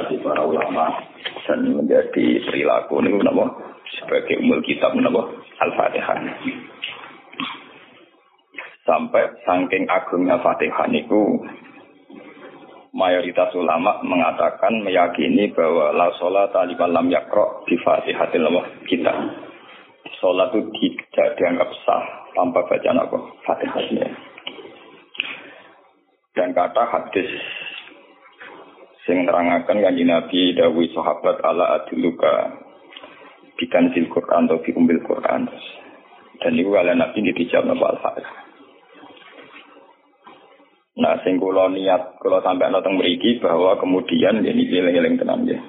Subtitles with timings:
[0.00, 0.88] dari para ulama
[1.44, 3.52] dan menjadi perilaku ini menapa
[4.00, 5.28] sebagai umul kitab menapa
[5.60, 6.16] Al-Fatihah.
[8.88, 11.44] Sampai saking agungnya Fatihah niku
[12.96, 18.48] mayoritas ulama mengatakan meyakini bahwa la sholat liman lam yakro di Fatihatil
[18.88, 19.14] kita.
[20.18, 24.08] Sholat itu tidak dianggap sah tanpa bacaan apa Fatihahnya.
[26.30, 27.30] Dan kata hadis
[29.08, 32.60] sing nerangaken kanjeng Nabi dawuh sahabat ala adluka
[33.60, 35.48] bikan sil Quran atau bi umbil Quran.
[36.40, 38.36] Dan itu ala Nabi dijawab napa al-Fatihah.
[41.00, 45.60] Nah, sing kula niat kula sampai nonton mriki bahwa kemudian ini eling-eling tenan ya.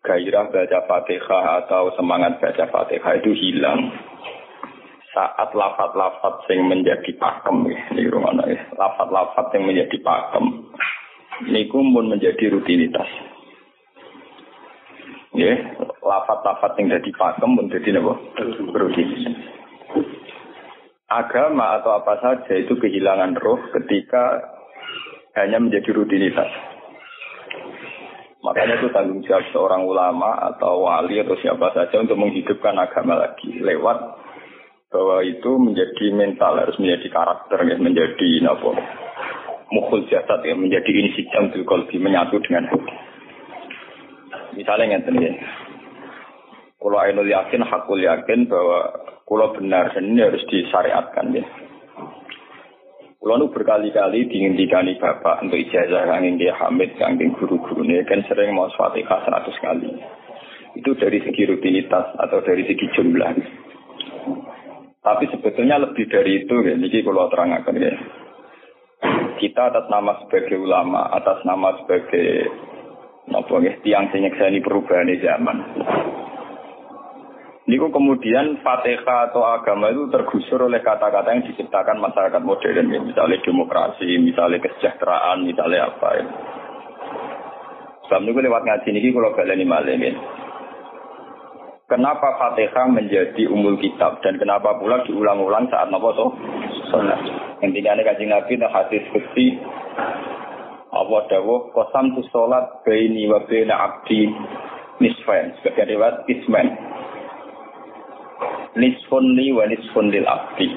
[0.00, 3.92] Gairah baca Fatihah atau semangat baca Fatihah itu hilang
[5.12, 8.60] saat lafat-lafat yang menjadi pakem ya, ini rumah ya.
[8.76, 10.57] Lafat-lafat yang menjadi pakem
[11.46, 13.06] niku pun menjadi rutinitas.
[15.38, 15.54] Ya,
[16.02, 18.14] lafat-lafat yang jadi pakem pun jadi apa?
[18.74, 19.36] Rutinitas.
[21.08, 24.42] Agama atau apa saja itu kehilangan roh ketika
[25.38, 26.50] hanya menjadi rutinitas.
[28.38, 33.58] Makanya itu tanggung jawab seorang ulama atau wali atau siapa saja untuk menghidupkan agama lagi
[33.58, 33.98] lewat
[34.88, 38.70] bahwa itu menjadi mental harus menjadi karakter menjadi apa
[39.68, 42.94] mukul jasad ya menjadi insijam bil kolbi menyatu dengan hati.
[44.56, 45.32] Misalnya yang ya.
[46.78, 48.80] Kalau ainul yakin, hakul yakin bahwa
[49.26, 51.44] kalau benar dan ini harus disyariatkan ya.
[53.18, 58.70] Kalau berkali-kali dihentikan bapak untuk ijazah yang dia hamid, yang guru-guru ini kan sering mau
[58.72, 59.90] fatihah seratus kali.
[60.78, 63.32] Itu dari segi rutinitas atau dari segi jumlah.
[65.02, 66.74] Tapi sebetulnya lebih dari itu ya.
[66.78, 67.94] Jadi kalau terangkan ya
[69.38, 72.50] kita atas nama sebagai ulama, atas nama sebagai
[73.28, 75.56] apa ya, tiang ini perubahan zaman.
[77.68, 83.00] Niku kemudian Fatihah atau agama itu tergusur oleh kata-kata yang diciptakan masyarakat modern, ya.
[83.04, 86.24] misalnya demokrasi, misalnya kesejahteraan, misalnya apa ya.
[88.08, 90.16] Sebab niku lewat ngaji niki kalau kalian malam ya.
[91.88, 94.20] Kenapa Fatihah menjadi umul kitab?
[94.20, 96.26] Dan kenapa pula diulang-ulang saat nopo so?
[96.92, 97.16] Sholat.
[97.64, 99.56] Intinya ini kajian Nabi dan hadis bukti.
[100.92, 101.72] Allah dawuh?
[101.72, 104.28] Kosam tu sholat baini wa baina abdi
[105.00, 105.56] nisfain.
[105.64, 106.76] Sebagai lewat ismen
[108.76, 110.68] nisfun li wa nisfun lil abdi.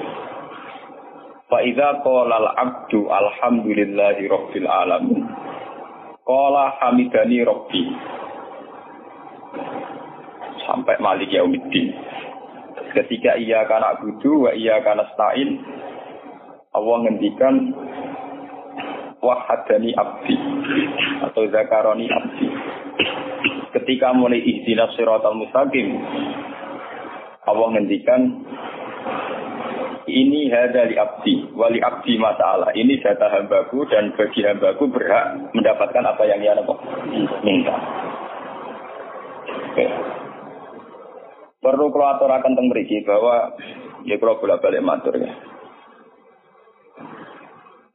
[1.44, 5.28] Fa idza qala al abdu alhamdulillahi rabbil alamin.
[6.24, 7.84] Qala hamidani rabbi
[10.66, 11.94] sampai malik yaumiddin.
[12.92, 15.60] Ketika ia karena budu, wa ia karena stain,
[16.72, 17.54] Allah ngendikan
[19.22, 20.36] wahadani abdi
[21.24, 22.46] atau zakaroni abdi.
[23.72, 25.88] Ketika mulai ihdinas siratal mustaqim,
[27.48, 28.20] Allah ngendikan
[30.12, 32.74] ini hadali abdi, wali abdi masalah.
[32.74, 36.58] Ini data hambaku dan bagi hambaku berhak mendapatkan apa yang ia
[37.40, 37.76] minta.
[41.62, 43.54] Perlu kalau aturakan tentang beriki bahwa
[44.02, 45.30] ya kalau bolak balik matur ya.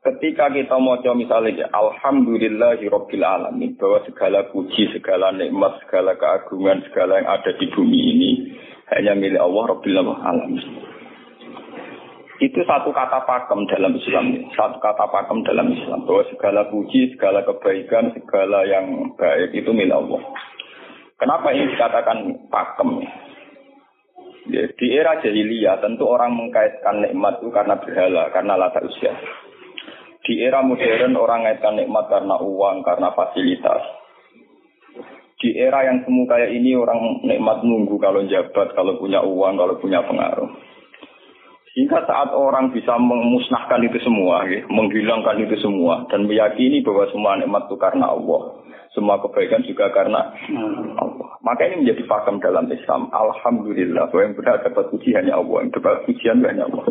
[0.08, 7.28] Ketika kita mau misalnya Alhamdulillahirabbil alamin bahwa segala puji, segala nikmat, segala keagungan, segala yang
[7.28, 8.32] ada di bumi ini
[8.96, 10.64] hanya milik Allah Rabbil alamin.
[12.40, 17.44] Itu satu kata pakem dalam Islam, satu kata pakem dalam Islam bahwa segala puji, segala
[17.44, 20.24] kebaikan, segala yang baik itu milik Allah.
[21.20, 23.04] Kenapa ini dikatakan pakem?
[24.48, 29.12] Ya, di era jahiliyah tentu orang mengkaitkan nikmat itu karena berhala, karena latar usia.
[30.24, 33.84] Di era modern orang mengaitkan nikmat karena uang, karena fasilitas.
[35.38, 39.76] Di era yang semu kayak ini orang nikmat nunggu kalau jabat, kalau punya uang, kalau
[39.84, 40.50] punya pengaruh.
[41.76, 47.38] Sehingga saat orang bisa memusnahkan itu semua, ya, menghilangkan itu semua, dan meyakini bahwa semua
[47.38, 48.67] nikmat itu karena Allah
[48.98, 50.34] semua kebaikan juga karena
[50.98, 51.38] Allah.
[51.46, 53.14] Maka ini menjadi paham dalam Islam.
[53.14, 54.10] Alhamdulillah.
[54.10, 55.62] Bahwa yang benar dapat puji hanya Allah.
[55.62, 56.90] Yang dapat pujian hanya Allah.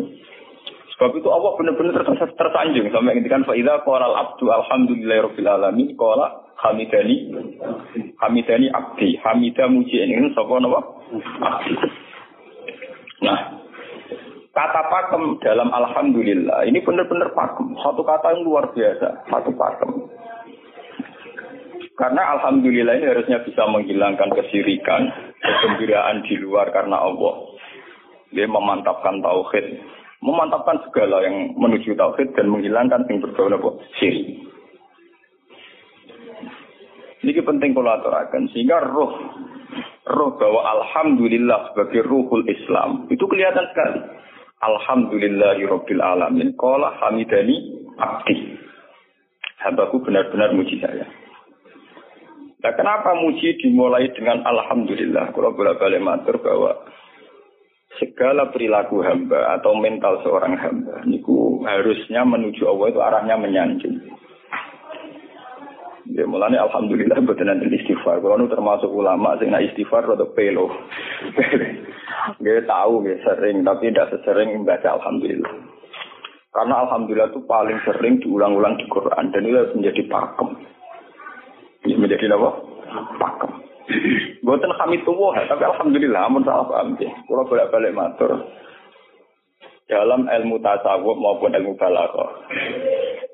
[0.95, 2.07] Sebab itu Allah benar-benar
[2.39, 2.87] tersanjung.
[2.95, 5.91] Sampai ketika Fa'idha qala al-abdu alhamdulillah rabbil alamin.
[5.99, 7.15] Qala Hamidani
[8.23, 9.19] Hamidani abdi.
[9.19, 10.79] Hamidah muji ini sapa napa?
[13.17, 13.39] Nah,
[14.57, 17.77] kata pakem dalam alhamdulillah ini benar-benar pakem.
[17.77, 20.16] Satu kata yang luar biasa, satu pakem.
[21.97, 25.09] Karena alhamdulillah ini harusnya bisa menghilangkan kesirikan,
[25.41, 27.57] kegembiraan di luar karena Allah.
[28.29, 29.81] Dia memantapkan tauhid,
[30.21, 33.69] memantapkan segala yang menuju tauhid dan menghilangkan yang berbau apa?
[33.97, 34.45] Syirik.
[37.25, 39.17] Ini penting kalau aturakan sehingga roh
[40.05, 43.99] roh bahwa alhamdulillah sebagai ruhul Islam itu kelihatan sekali.
[44.61, 46.53] Alhamdulillahirabbil alamin.
[46.53, 48.57] Qala hamidani abdi.
[49.65, 51.09] Hambaku benar-benar muji saya.
[52.67, 55.31] Nah, kenapa muji dimulai dengan Alhamdulillah?
[55.31, 56.75] Kalau bolak-balik matur bahwa
[57.95, 63.95] segala perilaku hamba atau mental seorang hamba niku harusnya menuju Allah itu arahnya menyanjung.
[66.11, 68.19] Ya mulanya alhamdulillah betul nanti istighfar.
[68.19, 70.67] Kalau termasuk ulama sing istighfar atau pelo.
[72.43, 75.55] Gak tahu gak sering tapi tidak sesering membaca alhamdulillah.
[76.51, 80.75] Karena alhamdulillah itu paling sering diulang-ulang di Quran dan itu menjadi pakem
[81.95, 82.49] menjadi apa?
[83.21, 83.51] Pakem.
[84.43, 85.15] Buatan kami tuh
[85.47, 87.07] tapi alhamdulillah amun salah paham ya.
[87.23, 88.31] Kalau bolak balik matur
[89.87, 92.31] dalam ilmu tasawuf maupun ilmu balaghah.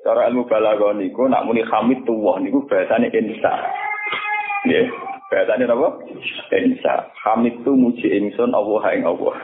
[0.06, 3.52] Cara ilmu balaghah niku nak muni hamid tuwah niku bahasane insa.
[4.62, 4.86] Nggih,
[5.28, 5.88] bahasane apa?
[6.54, 7.10] Insa.
[7.26, 9.34] Hamid tu muji ingsun Allah ing Allah.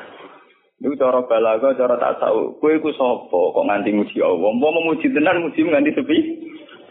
[0.78, 2.62] Niku cara balaghah, cara tasawuf.
[2.62, 4.50] Kowe iku sapa kok nganti muji Allah?
[4.54, 6.18] Mau memuji tenan muji nganti sepi?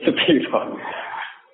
[0.04, 0.44] Sepi.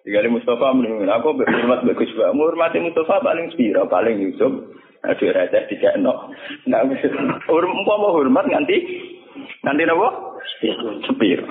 [0.06, 2.30] Tinggal Mustafa menurut aku berhormat bagus juga.
[2.30, 4.54] Menghormati Mustafa paling spira, paling Yusuf.
[5.02, 6.30] Aduh raja tidak no.
[6.69, 8.78] Nah, mau hormat nganti
[9.66, 10.38] nanti nopo
[11.10, 11.42] sepir.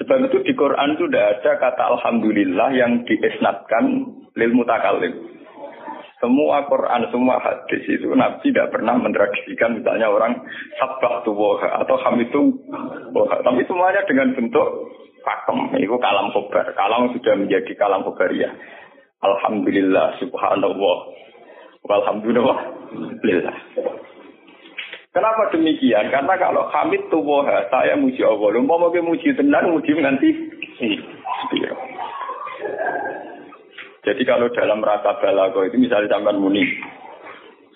[0.00, 3.84] Sebab itu di Quran itu tidak ada kata Alhamdulillah yang diisnatkan
[4.36, 5.12] lil mutakalim.
[6.16, 10.40] Semua Quran, semua hadis itu Nabi tidak pernah mentradisikan misalnya orang
[10.80, 12.56] sabah tuwoha atau hamitu
[13.12, 13.44] woha.
[13.44, 14.68] Tapi semuanya dengan bentuk
[15.26, 15.74] pakem.
[15.82, 16.70] Itu kalam kobar.
[16.78, 18.06] Kalam sudah menjadi kalam
[18.38, 18.54] ya.
[19.26, 20.98] Alhamdulillah, subhanallah.
[21.82, 22.58] Alhamdulillah.
[23.26, 23.56] Lillah.
[25.10, 26.12] Kenapa demikian?
[26.12, 28.52] Karena kalau hamid tuwoha, saya muji Allah.
[28.52, 30.30] Lumpah mau muji tenan, muji nanti.
[34.06, 36.62] Jadi kalau dalam rasa balago itu misalnya zaman muni,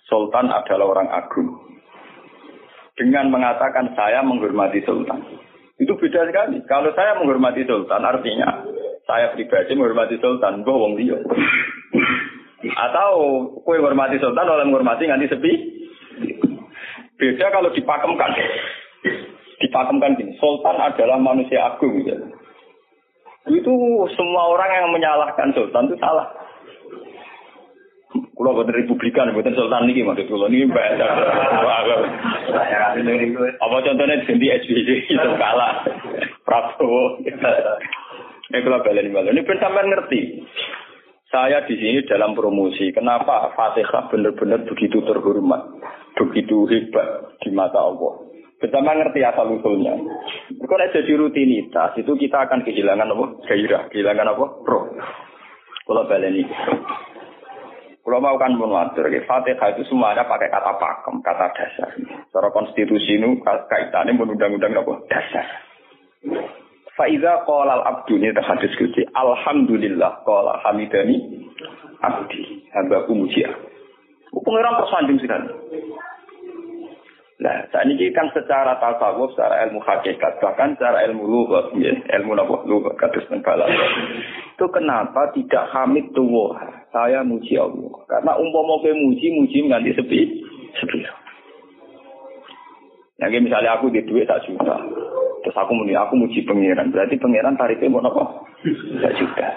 [0.06, 1.58] Sultan adalah orang agung.
[2.94, 5.24] Dengan mengatakan saya menghormati Sultan.
[5.80, 6.60] Itu beda sekali.
[6.68, 8.68] Kalau saya menghormati sultan, artinya
[9.08, 11.16] saya pribadi menghormati sultan, gue wong dia.
[12.76, 13.12] Atau
[13.64, 15.52] kue menghormati sultan, oleh menghormati nganti sepi.
[17.16, 18.30] Beda kalau dipakemkan.
[19.60, 22.04] Dipakemkan gini, sultan adalah manusia agung.
[22.04, 22.28] Gitu.
[23.48, 23.72] Itu
[24.20, 26.28] semua orang yang menyalahkan sultan itu salah.
[28.10, 31.06] Kulo boten republikan, boten sultan niki maksud kulo niki bahasa.
[33.62, 35.86] Apa contohnya ganti SBY itu kalah.
[36.42, 37.22] Prabowo.
[38.50, 39.36] Ini kalau balen balen.
[39.38, 40.42] Ini sampean ngerti.
[41.30, 42.90] Saya di sini dalam promosi.
[42.90, 45.62] Kenapa Fatihah benar-benar begitu terhormat,
[46.18, 48.26] begitu hebat di mata Allah.
[48.58, 49.94] Bersama ngerti asal usulnya.
[50.58, 53.24] Kalau jadi rutinitas itu kita akan kehilangan apa?
[53.46, 54.46] Gairah, kehilangan apa?
[54.66, 54.84] Roh.
[55.86, 56.54] Kalau balen ini.
[58.10, 61.94] Kalau mau kan pun wajar, Fatihah itu semuanya pakai kata pakem, kata dasar.
[61.94, 64.98] Secara konstitusi ini kaitannya undang-undang apa?
[65.06, 65.46] Dasar.
[66.98, 69.06] Faiza qala al-abdu ini terhadis kunci.
[69.14, 71.46] Alhamdulillah qala hamidani
[72.02, 72.66] abdi.
[72.74, 73.62] Hambaku muji aku.
[74.42, 75.48] Pengiran tersanjung sekali.
[77.46, 82.34] Nah, saat ini kan secara tasawuf, secara ilmu hakikat, bahkan secara ilmu lughat, ya, ilmu
[82.34, 86.79] napa lughat kados Itu kenapa tidak hamid tuwa?
[86.90, 88.02] Saya muji Allah.
[88.10, 90.20] Karena umpama kowe muji, muji nganti sepi,
[90.74, 91.00] sepi.
[93.20, 94.80] Yang misalnya aku di duit tak juta,
[95.44, 98.48] terus aku muni aku muji pangeran, berarti pangeran tarifnya mau apa?
[99.04, 99.48] Tak juta.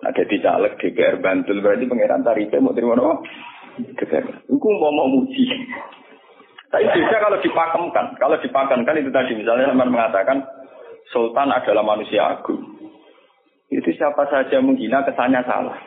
[0.00, 3.20] Nah, jadi caleg DPR Bantul berarti pangeran tarifnya mau terima apa?
[4.00, 4.48] DPR.
[4.48, 5.44] Aku mau mau muji.
[6.72, 8.06] Tapi bisa kalau dipakemkan.
[8.16, 10.42] Kalau dipakemkan itu tadi misalnya teman mengatakan
[11.14, 12.64] Sultan adalah manusia agung.
[13.70, 15.78] Itu siapa saja menghina kesannya salah.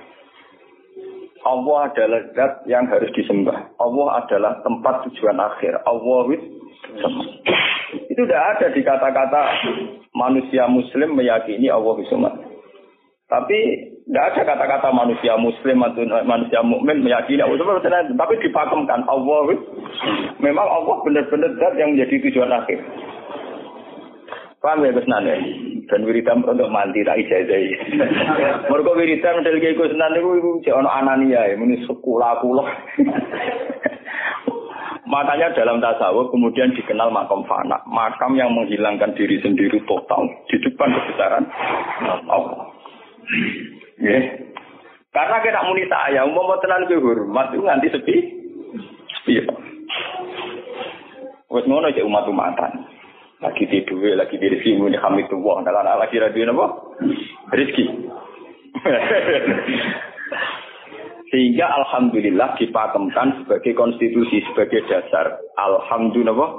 [1.48, 3.72] Allah adalah zat yang harus disembah.
[3.79, 5.79] Allah adalah tempat tujuan akhir.
[5.88, 6.43] Allah wis
[8.12, 9.41] itu tidak ada di kata-kata
[10.12, 12.34] manusia muslim meyakini Allah wisumat.
[13.29, 13.60] Tapi
[14.10, 19.53] tidak ada kata-kata manusia muslim atau manusia mukmin meyakini Allah Subhanahu Tapi dipakemkan Allah
[20.41, 22.81] memang Allah benar-benar zat yang menjadi tujuan akhir.
[24.60, 25.08] Paham ya Gus?
[25.89, 27.60] Dan wiridan untuk mandi tak ijazah.
[28.69, 32.65] Mergo wiridan model kiai Gus Nan niku iku jek ana anania ya muni sekolah kula.
[35.10, 40.93] Makanya dalam tasawuf kemudian dikenal makam fana, makam yang menghilangkan diri sendiri total di depan
[40.93, 41.50] kebesaran
[42.29, 42.69] Allah.
[43.98, 44.19] Ya.
[45.10, 48.15] Karena kita muni saya, umum tenan ke hormat itu nganti sepi.
[49.17, 49.34] Sepi.
[51.50, 52.98] Wes ngono cek umat-umatan.
[53.39, 56.67] Lagi di duwe, lagi di rezeki muni hamid wah, dalam lagi radio napa?
[57.55, 57.86] Rezeki.
[61.29, 65.38] Sehingga alhamdulillah dipakemkan sebagai konstitusi, sebagai dasar.
[65.62, 66.50] Alhamdulillah.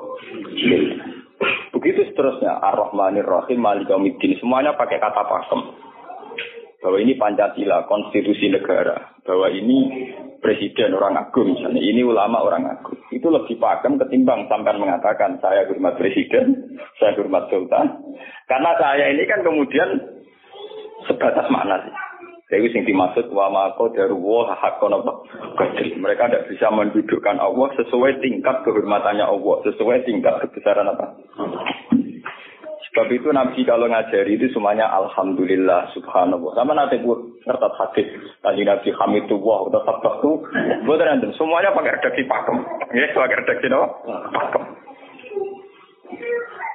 [1.75, 2.63] Begitu seterusnya.
[2.63, 4.39] Ar-Rahmanir Rahim, Malikomiddin.
[4.39, 5.61] Semuanya pakai kata pakem.
[6.81, 9.19] Bahwa ini Pancasila, konstitusi negara.
[9.27, 9.90] Bahwa ini
[10.61, 11.81] presiden orang agung misalnya.
[11.81, 13.01] Ini ulama orang agung.
[13.09, 17.97] Itu lebih pakem ketimbang sampai mengatakan saya hormat presiden, saya hormat sultan.
[18.45, 19.89] Karena saya ini kan kemudian
[21.09, 21.97] sebatas makna sih.
[22.53, 25.13] Jadi sing dimaksud wa ma qadarullah haqqan apa
[25.57, 25.97] qadri.
[25.97, 31.17] Mereka tidak bisa mendudukkan Allah sesuai tingkat kehormatannya Allah, sesuai tingkat kebesaran apa.
[32.91, 36.59] Sebab itu Nabi kalau ngajari itu semuanya Alhamdulillah Subhanallah.
[36.59, 38.11] Sama nanti buat ngertat hadis
[38.43, 40.31] tadi Nabi Hamidullah atau Sabtu.
[40.83, 42.59] Buat nanti semuanya pakai redaksi pakem.
[42.91, 43.87] Ya, pakai redaksi apa?
[44.35, 44.63] Pakem.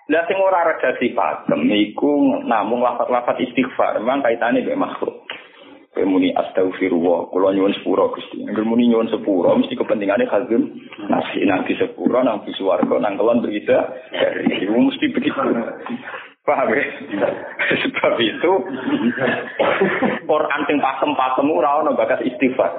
[0.05, 5.24] Lah sing ora redaksi pakem niku namung lafaz-lafaz istighfar, memang kaitannya dengan makhluk.
[6.03, 8.43] Muni astagfirullah, kula nyuwun sepura Gusti.
[8.43, 10.75] Angger muni nyuwun sepura mesti kepentingane khazun
[11.07, 15.39] nasi nanti sepura nang swarga nang kelon berita dari itu mesti begitu.
[16.45, 16.83] Paham ya?
[17.81, 18.51] Sebab itu
[20.29, 22.75] Quran sing pakem-pakem ora ono bakas istighfar.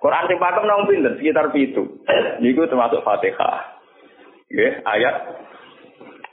[0.00, 2.02] Quran sing pakem nang pinten sekitar pitu.
[2.40, 3.76] Niku termasuk Fatihah.
[4.46, 5.14] Nggih, ayat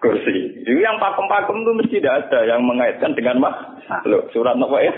[0.04, 0.68] kursi.
[0.68, 3.56] Jadi yang pakem-pakem itu mesti tidak ada yang mengaitkan dengan mah.
[4.04, 4.94] Loh, surat apa ya?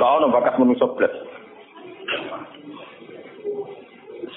[0.00, 1.12] Kau no bakat manusia belas.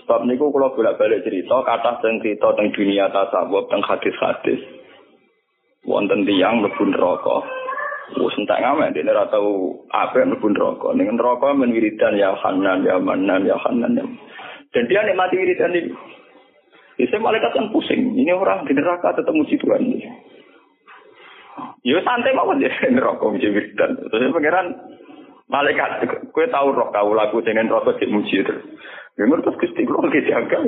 [0.03, 4.59] Sebab niku kalau bolak-balik cerita, kata tentang cerita tentang dunia tasawuf, tentang hadis-hadis.
[5.87, 7.47] Wonten tiang mlebu neraka.
[8.19, 10.91] Wes entek ngamen dene ora tau apa mlebu neraka.
[10.91, 13.95] Ning neraka men wiridan ya Hanan ya Manan ya Hanan.
[14.75, 15.95] Dan dia nikmati wiridan itu.
[16.97, 18.13] Bisa malaikat kan pusing.
[18.13, 19.81] Ini orang di neraka tetap muji Tuhan.
[21.83, 23.97] Ya santai mau aja neraka muji wiridan.
[24.09, 24.67] Terus pangeran
[25.51, 28.63] malaikat, kue tahu roh kau lagu dengan neraka cek muji terus.
[29.13, 30.57] Ya menurut Gusti kula jaga.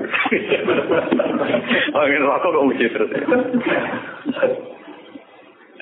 [1.96, 3.10] Oh, neraka kok muji terus.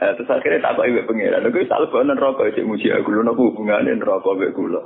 [0.04, 1.44] Eh, terus akhirnya tak ibu pengiran.
[1.44, 3.12] Lalu tak lupa neraka cek muji aku.
[3.12, 4.82] Lu nopo hubungannya neraka ibu kula.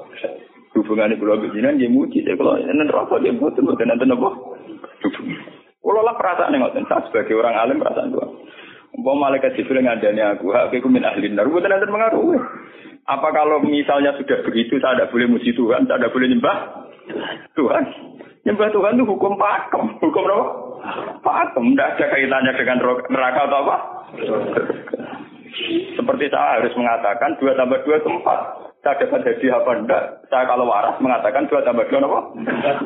[0.74, 2.26] Hubungannya kula begini dia muji.
[2.26, 4.57] Saya kula neraka dia butuh butuh nanti nopo.
[5.88, 8.27] Kalau lah perasaan yang ngoten, saya sebagai orang alim perasaan tua.
[8.98, 12.39] Mau malaikat Jibril ngadani aku, aku min ahli nar, bukan nanti mengaruhi.
[13.08, 16.58] Apa kalau misalnya sudah begitu, saya tidak boleh muji Tuhan, saya tidak boleh nyembah
[17.56, 17.84] Tuhan.
[18.44, 20.46] Nyembah Tuhan itu hukum pakem, hukum apa?
[21.24, 22.77] Pakem, tidak ada kaitannya dengan
[23.08, 23.75] neraka atau apa?
[25.96, 28.39] Seperti saya harus mengatakan dua tambah dua itu empat.
[28.84, 30.03] Saya dapat jadi apa enggak?
[30.32, 32.20] Saya kalau waras mengatakan dua tambah dua apa?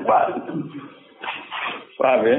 [0.01, 0.25] Empat.
[2.01, 2.38] Paham ya?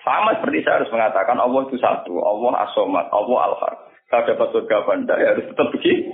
[0.00, 3.76] Sama seperti saya harus mengatakan Allah itu satu, Allah asomat, Allah al-haq.
[4.08, 6.08] Saya dapat surga enggak, ya harus tetap begitu.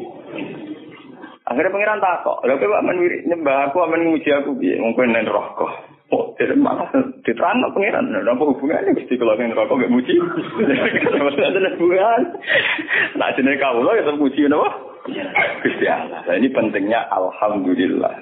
[1.46, 5.70] Akhirnya pengiran takok, lalu pak menwiri nyembah aku, aman nguji aku, mungkin neng rokok.
[6.10, 6.90] Oh, jadi malah
[7.22, 10.18] diterang no pengiran, apa hubungannya mesti kalau neng rokok gak muji?
[10.18, 12.20] Ada hubungan.
[13.14, 14.70] Nah, jenis kau lo ya terpuji, apa?
[15.62, 16.20] Gusti Allah.
[16.34, 18.14] Ini pentingnya Alhamdulillah.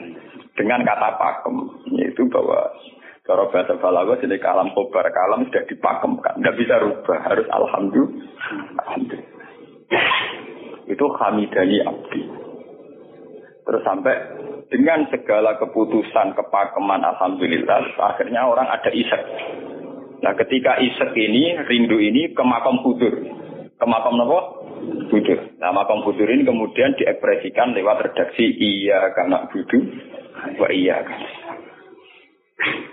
[0.55, 1.57] Dengan kata pakem,
[1.99, 2.61] yaitu bahwa
[3.25, 8.21] kalau bahasa balaghah jadi kalam kobar, kalam sudah dipakemkan, tidak bisa rubah, harus alhamdulillah.
[8.85, 9.33] alhamdulillah.
[10.85, 12.21] Itu hamidani abdi.
[13.65, 14.15] Terus sampai
[14.69, 19.23] dengan segala keputusan kepakeman alhamdulillah, akhirnya orang ada isek.
[20.21, 23.25] Nah ketika isek ini, rindu ini ke makam kudur.
[23.81, 24.41] Ke makam apa?
[25.09, 25.39] Kudur.
[25.57, 29.81] Nah makam kudur ini kemudian diekspresikan lewat redaksi iya karena budu,
[30.61, 31.44] wa iya kan.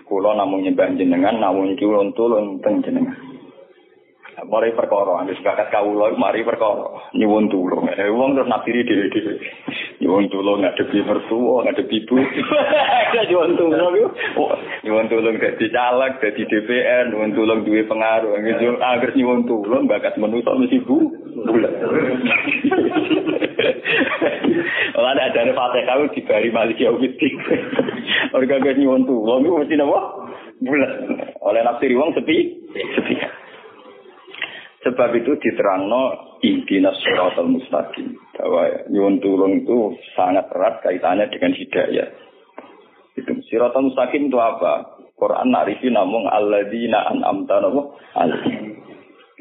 [0.10, 3.14] Kulo namung nyembah jenengan, namung iki ulun tulung teng jenengan.
[4.42, 7.86] Mari perkara, wis bakat kawula mari perkara nyuwun tulung.
[7.94, 9.38] Eh wong terus nafiri dhewe-dhewe.
[10.02, 12.18] Nyuwun tulung ngadepi mertua, ngadepi ibu.
[13.30, 13.94] Nyuwun tulung.
[14.82, 18.34] Nyuwun tulung dadi caleg, dadi DPR, nyuwun tulung duwe pengaruh.
[18.82, 21.06] Angger nyuwun tulung bakat manusa mesti bu.
[24.98, 27.36] Ora ada ada Fatihah di bari Malik Yaumiddin.
[28.36, 30.00] Orga gak nyuwun tulung iku mesti napa?
[30.62, 30.92] Bulan.
[31.42, 32.38] Oleh nafsiri wong sepi,
[32.74, 33.16] sepi.
[34.82, 38.18] Sebab itu diterangno ihdinas siratal mustaqim.
[38.34, 42.10] Bahwa nyuwun tulung itu sangat erat kaitannya dengan hidayah.
[43.18, 45.02] Itu siratal mustaqim itu apa?
[45.22, 47.62] Quran narifi namung alladzina an'amta
[48.18, 48.82] alaihim.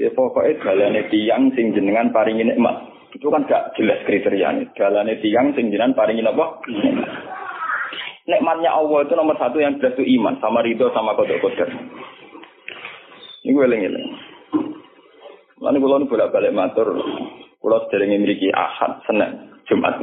[0.00, 2.89] Ya pokoknya dalane tiang sing jenengan paringi nikmat.
[3.10, 4.70] Itu kan gak jelas kriterianya.
[4.78, 6.62] Dalane tiang sing jenengan paringi apa?
[8.30, 11.66] Nikmatnya Allah itu nomor satu yang jelas itu iman sama ridho sama kodok kodok.
[13.42, 14.06] Ini gue eling-eling.
[15.60, 16.88] Lalu kalau bolak balik matur,
[17.58, 19.98] kalau sering memiliki ahad, senin, jumat.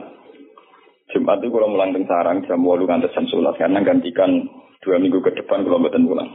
[1.16, 4.44] Jumat itu kalau mulang sarang jam walu ngantar jam sulat karena gantikan
[4.84, 6.30] dua minggu ke depan kalau betul pulang.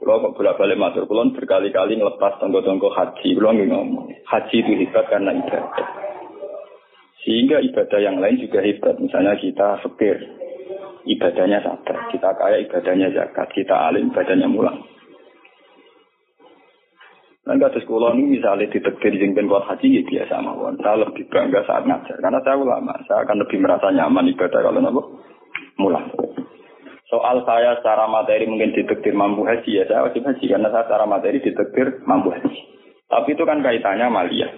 [0.00, 5.04] Kalau kok bolak balik matur, kalau berkali-kali ngelepas tonggo-tonggo haji, kalau ngomong haji itu hebat
[5.10, 5.88] karena ibadah.
[7.26, 8.96] Sehingga ibadah yang lain juga hebat.
[8.96, 10.16] Misalnya kita fakir,
[11.04, 12.08] ibadahnya sabar.
[12.08, 13.52] Kita kaya, ibadahnya zakat.
[13.52, 14.80] Kita alim, ibadahnya mulang.
[17.50, 20.78] Nah, kasus sekolah ini misalnya ditekdir yang ben haji ya biasa mawon.
[20.78, 22.94] Saya lebih bangga saat ngajar karena saya ulama.
[23.10, 25.02] Saya akan lebih merasa nyaman ibadah kalau nabo
[25.80, 26.14] mulang.
[27.10, 31.04] Soal saya secara materi mungkin ditekdir mampu haji ya saya wajib haji karena saya secara
[31.10, 32.60] materi ditekdir mampu haji.
[33.10, 34.48] Tapi itu kan kaitannya malia.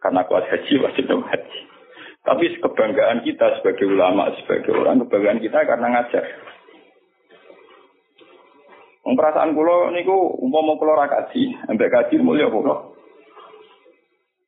[0.00, 1.60] Karena kuat haji wajib haji.
[2.24, 6.24] Tapi kebanggaan kita sebagai ulama, sebagai orang, kebanggaan kita karena ngajar.
[9.04, 12.96] Perasaan kulo niku umpama kulo ra kaji, ambek kaji mulia kulo.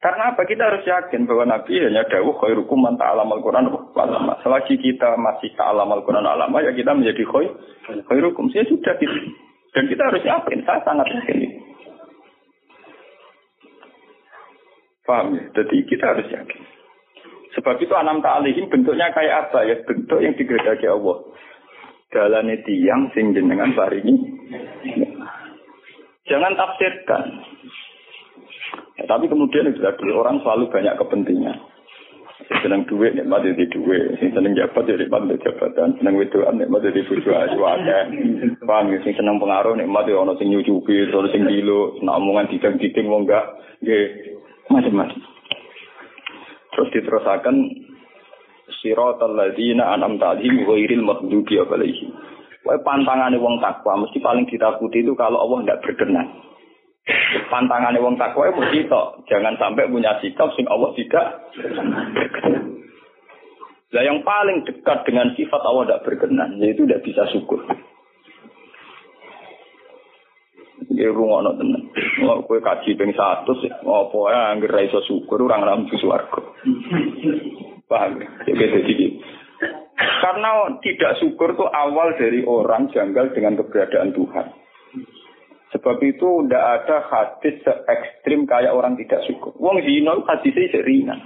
[0.01, 0.45] Karena apa?
[0.45, 4.37] Kita harus yakin bahwa Nabi hanya dawuh khairukum man ta'alam al-Quran alama.
[4.45, 7.53] Selagi kita masih ta'alam al-Quran alama, ya kita menjadi khair,
[8.05, 8.53] khairukum.
[8.53, 9.19] Saya sudah gitu.
[9.73, 11.56] Dan kita harus yakin, saya sangat yakin.
[15.07, 15.45] Paham ya?
[15.55, 16.63] Jadi kita harus yakin.
[17.57, 19.77] Sebab itu anam ta'alihim bentuknya kayak apa ya?
[19.87, 21.25] Bentuk yang digedaki Allah.
[22.13, 24.15] Dalane tiang sing jenengan paringi
[26.27, 27.27] Jangan tafsirkan.
[28.99, 31.57] Ya, tapi kemudian juga orang selalu banyak kepentingan.
[32.47, 36.61] Sing seneng duit nikmat di duit, sing seneng jabat ya nikmat di jabatan, seneng wedoan
[36.61, 37.33] nikmat di bojo.
[37.33, 38.99] Paham ya?
[39.01, 43.25] sing seneng pengaruh nikmat ya ana sing nyucupi, ana sing dilo, nak omongan didang-diding wong
[43.25, 43.45] enggak
[43.81, 44.36] nggih
[44.71, 45.21] macam-macam.
[46.77, 47.57] Terus diterusakan
[48.83, 52.13] siratal ladzina an'amta alaihim ghairil maghdubi alaihim.
[52.67, 56.27] Wah pantangannya wong takwa mesti paling ditakuti itu kalau Allah tidak berkenan.
[57.47, 59.23] Pantangannya wong takwa itu mesti tok.
[59.31, 61.27] Jangan sampai punya sikap sing Allah tidak
[62.11, 62.67] berkenan.
[63.95, 67.63] Nah yang paling dekat dengan sifat Allah tidak berkenan, yaitu tidak bisa syukur.
[70.91, 71.86] Ya rungokno tenan.
[72.21, 73.49] Mau kowe kaji ping 100
[73.81, 76.41] apa ya anggere ra iso syukur ora nang swarga.
[77.89, 78.29] Paham ya?
[78.53, 79.07] Jadi
[79.97, 84.47] karena tidak syukur itu awal dari orang janggal dengan keberadaan Tuhan.
[85.73, 89.57] Sebab itu tidak ada hadis se ekstrim kayak orang tidak syukur.
[89.57, 91.21] Wong zino hadisnya ringan.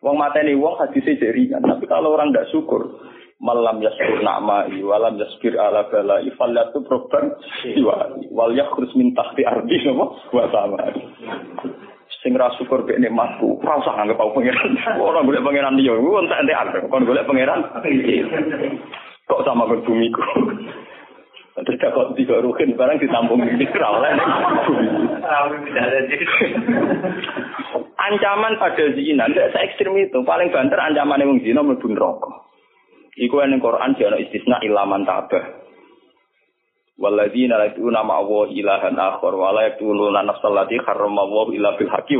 [0.00, 1.66] Wong mateni wong hadisnya ringan.
[1.66, 2.94] Tapi kalau orang tidak syukur,
[3.36, 7.36] malam yaskur nama walam yaskir ala bala ifallatu proban
[8.32, 10.80] wal yakhrus min tahti ardi wa sama
[12.26, 14.74] sing ra syukur mek nikmatku, ora usah anggap pangeran.
[14.98, 17.62] Ora golek pangeran liya, ku entek entek kon golek pangeran.
[19.30, 20.22] Kok sama ke bumiku.
[21.56, 24.12] Terus kok tiga rukin barang ditampung di oleh.
[27.96, 30.20] Ancaman pada zina, tidak se ekstrim itu.
[30.26, 32.45] Paling banter ancaman yang zina mlebu neraka.
[33.16, 35.64] Iku yang Quran ana istisna ilaman tabah.
[37.00, 41.92] Walladzina la nama Allah ilahan akhar wa la yaquluna nafsal lati harrama Allah illa bil
[41.92, 42.16] haqqi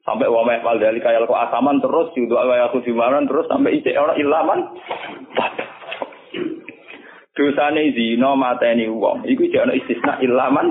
[0.00, 3.92] Sampai wa yaqal dari kaya kok asaman terus yudu wa yaku simaran terus sampai isi
[3.96, 4.58] orang ilaman.
[7.36, 10.66] Dosane zina mateni wong iku jek ana istisna ilaman.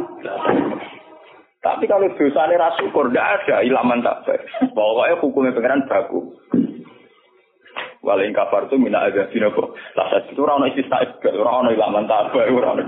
[1.62, 4.26] Tapi kalau dosane ra syukur ada ilaman tak.
[4.74, 6.38] Pokoknya hukumnya pengiran baku.
[8.00, 9.76] Wala ing kafar tu mina sini kok.
[10.00, 12.80] Lah itu orang istisna ibad, orang ono ilaman tabah, orang.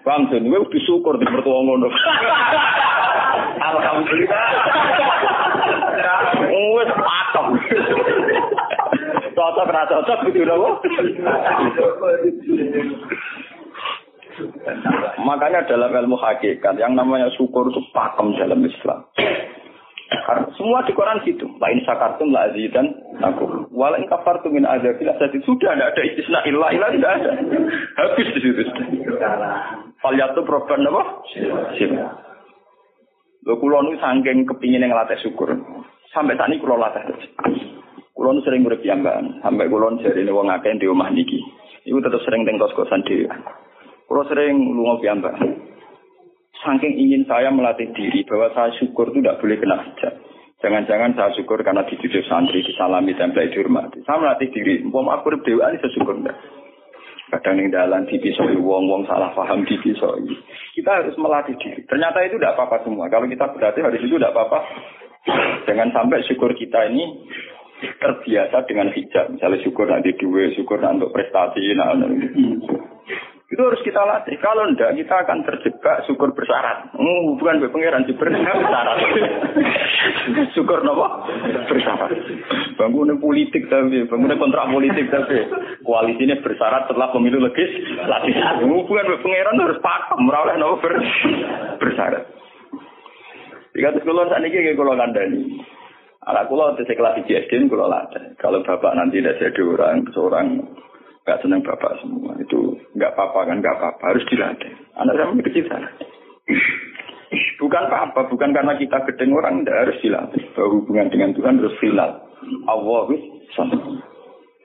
[0.00, 1.92] Bang sen gue syukur di mertua ngono.
[3.60, 4.44] Alhamdulillah.
[6.72, 7.46] Wes patok.
[9.36, 10.80] Cocok ra cocok gitu loh.
[15.20, 19.04] Makanya dalam ilmu hakikat yang namanya syukur itu pakem dalam Islam.
[20.56, 21.48] Semua di Quran gitu.
[21.60, 23.61] Lain sakartum la azidan aku.
[23.82, 25.42] Walain kafartum min azabil asadi.
[25.42, 27.30] Sudah tidak ada istisna illa illa tidak ada.
[27.98, 28.62] Habis di situ.
[29.98, 31.02] Falyatu proban apa?
[31.74, 32.06] Sila.
[33.42, 35.50] Lho kula nu kepingin ngelatih syukur.
[36.14, 37.10] Sampai ini kula latih.
[38.14, 38.86] Kula nu sering urip.
[38.86, 41.42] Sampai kula jarine wong akeh di omah niki.
[41.82, 43.26] Iku tetep sering teng kos-kosan dhewe.
[44.06, 45.74] Kula sering lunga piyambakan.
[46.62, 50.14] saking ingin saya melatih diri bahwa saya syukur itu tidak boleh kena hijab.
[50.62, 53.98] Jangan-jangan saya syukur karena dididik santri, disalami, tempel, dihormati.
[54.06, 54.86] Saya melatih diri.
[54.86, 56.22] Umpam aku dewa ini saya syukur.
[57.32, 60.22] Kadang yang dalam dipisoi wong-wong salah paham dipisoi.
[60.78, 61.82] Kita harus melatih diri.
[61.90, 63.10] Ternyata itu tidak apa-apa semua.
[63.10, 64.58] Kalau kita berarti hari itu tidak apa-apa.
[65.66, 67.26] Jangan sampai syukur kita ini
[67.98, 69.34] terbiasa dengan hijab.
[69.34, 71.74] Misalnya syukur nanti duit, syukur nanti untuk prestasi.
[71.74, 72.10] Nah, nah,
[73.52, 74.40] itu harus kita latih.
[74.40, 76.88] Kalau enggak, kita akan terjebak syukur bersyarat.
[76.96, 78.98] Hmm, bukan gue pangeran syukur bersyarat.
[80.56, 81.28] syukur nopo
[81.68, 82.16] bersyarat.
[82.80, 85.44] Bangunan politik tapi, bangunan kontrak politik tapi,
[85.84, 87.68] koalisinya bersyarat setelah pemilu legis.
[88.08, 88.32] Latih.
[88.40, 90.92] Hmm, bukan gue pangeran harus pakem, merawat nopo ber,
[91.76, 92.24] bersyarat.
[93.76, 95.60] Jika terus kalau saat ini kalau kandani,
[96.24, 98.32] anak kulo di kelas di kulo latih.
[98.40, 100.48] Kalau bapak nanti tidak jadi orang, seorang
[101.22, 102.34] nggak senang bapak semua.
[102.42, 104.02] Itu nggak apa-apa kan nggak apa-apa.
[104.14, 104.72] Harus dilatih.
[104.98, 105.88] Anak saya masih kecil sana
[107.62, 108.20] bukan apa-apa.
[108.28, 110.42] Bukan karena kita gedeng orang tidak harus dilatih.
[110.52, 112.10] Bahwa hubungan dengan Tuhan harus final
[112.66, 113.08] Allah
[113.54, 113.76] sama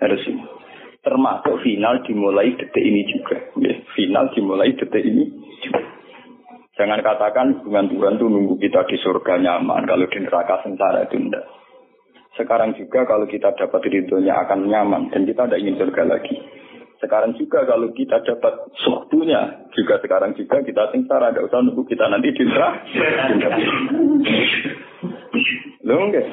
[0.01, 0.43] harus ini.
[1.05, 3.37] Termasuk final dimulai detik ini juga.
[3.93, 5.29] Final dimulai detik ini
[5.61, 5.81] juga.
[6.77, 9.89] jangan katakan hubungan Tuhan itu nunggu kita di surga nyaman.
[9.89, 11.45] Kalau di neraka sengsara itu tidak
[12.37, 16.37] sekarang juga kalau kita dapat ridhonya akan nyaman dan kita tidak ingin surga lagi.
[16.97, 22.09] Sekarang juga kalau kita dapat suatunya juga sekarang juga kita sengsara, tidak usah nunggu kita
[22.09, 22.81] nanti di neraka.
[25.85, 26.25] Loh enggak.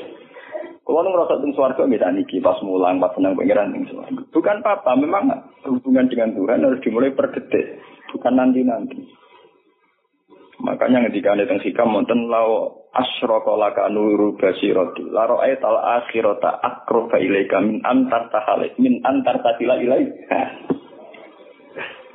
[0.85, 3.73] Kalau nu merasa tentang suarga bisa niki pas mulang pas senang pengiran.
[4.29, 5.33] Bukan apa, memang
[5.65, 7.81] hubungan dengan Tuhan harus dimulai per detik,
[8.13, 9.01] bukan nanti nanti.
[10.65, 17.21] Makanya ketika ada tentang hikam wonten lau asyraka laka nuru basirati la ra'aital akhirata aqraba
[17.21, 20.09] ilaika min antar tahalik min antar tatila ilai.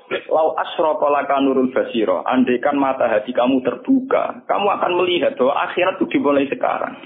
[0.09, 6.01] Lau asyraka laka nurul basiro, andaikan mata hati kamu terbuka, kamu akan melihat bahwa akhirat
[6.01, 6.97] itu dimulai sekarang.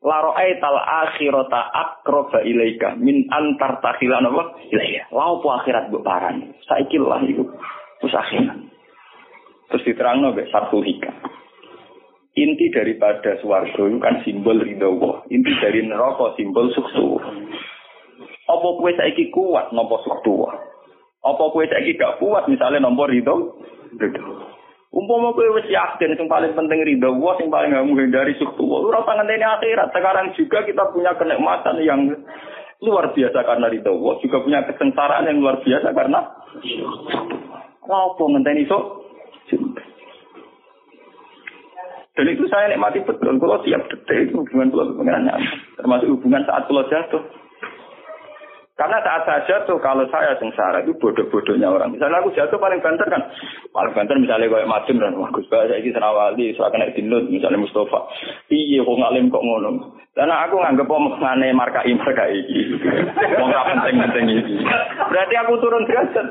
[0.00, 4.56] La ra'aital akhirata aqraba ilaika min antar tahila napa?
[4.72, 5.12] Ilaiya.
[5.12, 6.56] Lau po akhirat mbok parani.
[6.64, 7.20] Saiki lah.
[9.70, 11.14] Terus diterang nabe satu hikam.
[12.36, 15.24] Inti daripada suwargo itu kan simbol ridho Allah.
[15.32, 17.16] Inti dari neraka simbol suksu.
[18.46, 20.44] Apa kue saiki kuat nopo suktu
[21.24, 23.56] Apa kue saiki gak kuat misalnya nomor ridho?
[23.96, 24.52] Ridho.
[24.92, 28.64] Umpama kowe wis yakin sing paling penting ridho Allah, sing paling gak menghindari suktu.
[28.68, 29.96] Ora ngenteni akhirat.
[29.96, 32.00] Sekarang juga kita punya kenikmatan yang
[32.84, 36.20] luar biasa karena ridho Allah, juga punya kesengsaraan yang luar biasa karena
[37.80, 39.05] Apa ngenteni sok?
[42.16, 43.36] Dan itu saya nikmati betul.
[43.36, 45.36] Kalau tiap detik itu hubungan pulau dengan
[45.76, 47.20] Termasuk hubungan saat pulau jatuh.
[48.76, 51.96] Karena saat saya jatuh, kalau saya sengsara itu bodoh-bodohnya orang.
[51.96, 53.24] Misalnya aku jatuh paling banter kan.
[53.72, 58.04] Paling banter misalnya kayak Madun dan wah Gus saya ini saya kena dinut, misalnya Mustafa.
[58.52, 59.96] Iya kok ngalim kok ngono.
[60.12, 62.76] Karena aku nganggep omongane marka marka iki.
[63.40, 64.54] Wong penting-penting iki.
[65.08, 66.26] Berarti aku turun derajat.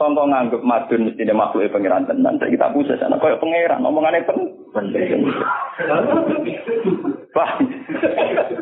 [0.00, 2.40] Contoh nganggep Madun mesti dia makhluk pangeran tenan.
[2.40, 4.24] Saya kita pusat sana kayak pangeran omongannya
[4.72, 5.28] penting.
[7.30, 7.62] Wah,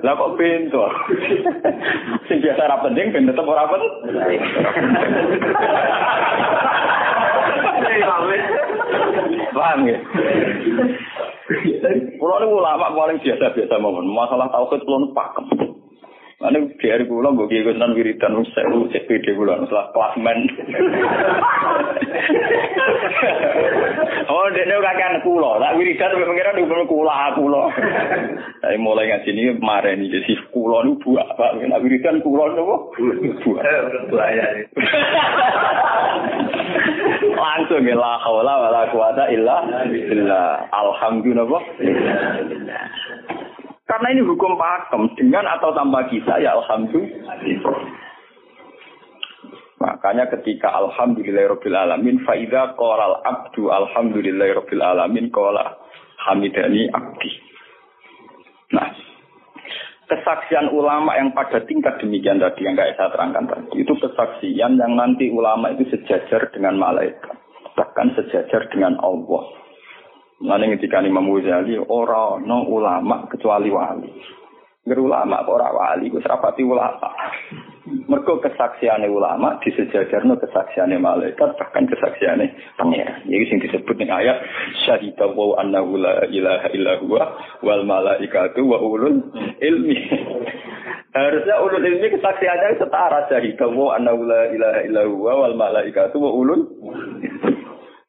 [0.04, 0.84] lah kok pintu?
[2.28, 4.40] Sing biasa ra penting ben tetep ora penting.
[9.56, 9.98] Paham ya?
[12.20, 14.12] Kulo niku ulama paling biasa-biasa mawon.
[14.12, 15.77] Masalah tauhid kulo pakem.
[16.38, 20.46] Ane biar kula mbok kiye tenan wiridan wis sewu cek pede kula setelah klasmen.
[24.30, 27.74] oh, dene ora kan kula, tak wiridan sampe pengira nduk kula kula.
[28.62, 31.58] Dari mulai ngaji ini kemarin iki si kula nu buak, Pak.
[31.58, 32.94] Nek wiridan kula nopo?
[33.42, 33.66] Buak.
[37.38, 40.70] Langsung ya la haula wala quwata illa billah.
[40.70, 41.62] Alhamdulillah.
[43.88, 47.40] Karena ini hukum pakem dengan atau tanpa kita ya alhamdulillah.
[49.80, 55.80] Makanya ketika alhamdulillahirabbil alamin faida qalal abdu alhamdulillahirabbil alamin qala
[56.20, 57.32] hamidani abdi.
[58.76, 58.92] Nah,
[60.08, 64.92] kesaksian ulama yang pada tingkat demikian tadi yang kayak saya terangkan tadi itu kesaksian yang
[64.96, 67.36] nanti ulama itu sejajar dengan malaikat
[67.76, 69.44] bahkan sejajar dengan Allah
[70.38, 74.12] Mana ketika Imam Ghazali orang no ulama kecuali wali.
[74.86, 77.10] Ger ulama ora wali, gue serapati ulama.
[77.88, 82.40] Mereka kesaksian ulama disejajarno kesaksian malaikat bahkan kesaksian
[82.78, 83.20] pangeran.
[83.28, 84.40] Jadi sing disebut ning ayat
[84.86, 87.24] syahida wa annahu la ilaha illa huwa
[87.60, 89.20] wal malaikatu wa ulul
[89.60, 89.96] ilmi.
[91.12, 96.30] Harusnya ulul ilmi kesaksiannya setara syahida wa annahu la ilaha illa huwa wal malaikatu wa
[96.32, 96.64] ulul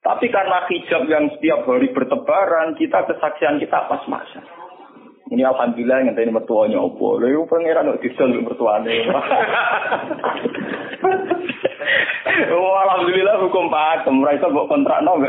[0.10, 4.42] Tapi karena hijab yang setiap hari bertebaran, kita kesaksian kita pas masa.
[5.30, 7.22] Ini alhamdulillah yang tadi mertuanya opo.
[7.22, 8.90] Lalu pangeran kok disel mertuanya.
[12.58, 15.22] oh, alhamdulillah hukum pak, mereka buat kontrak no,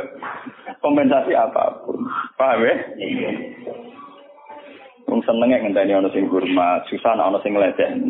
[0.80, 2.00] kompensasi apa pun.
[2.40, 2.72] Paham ya?
[5.12, 8.00] Wong senenge ngenteni ana sing hormat, susah ana sing leceh.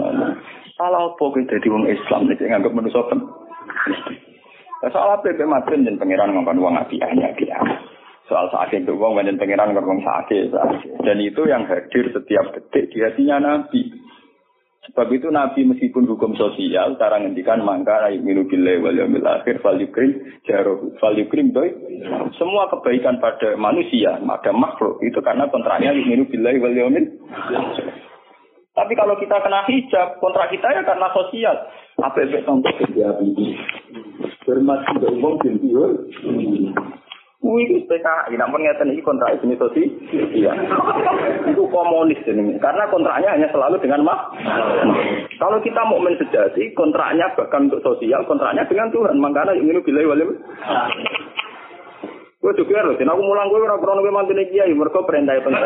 [0.78, 3.26] Salah apa kowe dadi wong Islam nek nganggep manusa pen.
[4.80, 7.60] Soal apa yang maten dan pangeran ngomong uang api hanya dia
[8.30, 10.54] soal sakit itu uang dan pangeran ngomong sakit,
[11.02, 13.90] dan itu yang hadir setiap detik di hatinya Nabi.
[14.86, 19.76] Sebab itu Nabi meskipun hukum sosial, cara ngendikan mangka minu bilai wal yamil akhir fal
[19.76, 21.74] yukrim jaro fal yukrim doi.
[22.38, 27.04] Semua kebaikan pada manusia, pada makhluk itu karena kontraknya minu bilai wal yamil.
[28.70, 31.56] Tapi kalau kita kena hijab, kontrak kita ya karena sosial.
[32.00, 33.56] Apa efek contoh kerja ini?
[34.48, 35.36] Bermat sudah umum
[37.40, 39.88] Kuwi itu PKI, namun ngeten iki kontrak jenis sosi,
[40.36, 40.52] iya.
[41.48, 44.36] itu komunis ini, karena kontraknya hanya selalu dengan mak.
[45.40, 49.16] Kalau kita mau sejati, kontraknya bahkan untuk sosial, kontraknya dengan Tuhan.
[49.16, 50.36] Makanya ini bila walim.
[52.44, 55.56] Gue juga loh, aku mulang gue orang krono gue mantu kiai, mereka perintah kok.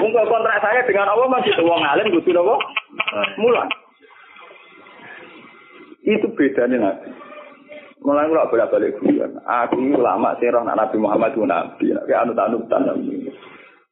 [0.00, 2.56] Mungkin kontrak saya dengan Allah masih tuang alim, butuh apa?
[3.40, 3.70] Mulang.
[6.04, 7.08] Itu bedanya nabi.
[8.04, 9.40] Mulai kalau bolak balik guyon.
[9.48, 11.88] Aku lama sih roh Nabi Muhammad itu nabi.
[12.04, 13.32] Kayak anut anut nabi.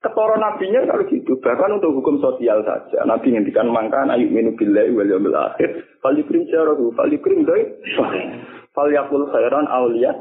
[0.05, 1.41] Ketoro nabinya kalau gitu.
[1.41, 3.09] Bahkan untuk hukum sosial saja.
[3.09, 5.89] Nabi ngendikan mangkan ayu minu billahi wal yawmil akhir.
[6.05, 6.93] Fal yukrim syarahu.
[6.93, 7.65] Fal yukrim doi.
[8.77, 10.13] Fal yakul khairan awliya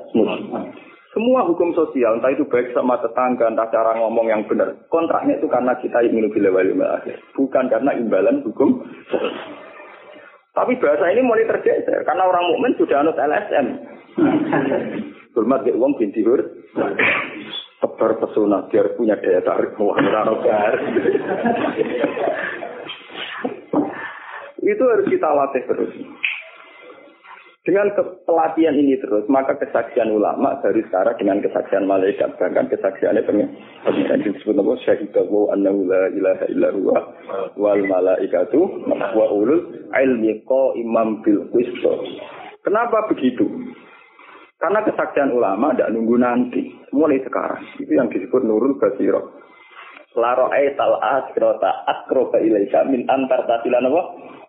[1.12, 4.80] semua hukum sosial, entah itu baik sama tetangga, entah cara ngomong yang benar.
[4.88, 7.20] Kontraknya itu karena kita ingin bila wali akhir.
[7.36, 8.88] Bukan karena imbalan hukum
[10.52, 13.68] tapi bahasa ini mulai tergeser karena orang mukmin sudah anut LSM.
[15.32, 16.44] Hormat ke uang binti hur.
[17.80, 19.98] Tebar pesona biar punya daya tarik wah
[24.62, 25.92] Itu harus kita latih terus.
[27.62, 27.94] Dengan
[28.26, 33.54] pelatihan ini terus, maka kesaksian ulama dari sekarang dengan kesaksian malaikat, bahkan kesaksiannya pengen
[34.26, 36.74] disebut nama syahidahu annahu la ilaha illa
[37.54, 40.42] wal malaikatu wa ulul ilmi
[40.82, 42.02] imam bil qistos.
[42.66, 43.46] Kenapa begitu?
[44.58, 46.66] Karena kesaksian ulama tidak nunggu nanti,
[46.98, 47.62] mulai sekarang.
[47.78, 49.38] Itu yang disebut nurul basiro.
[50.18, 53.86] Laro aital asrota akroba ilaika min antar tasilan?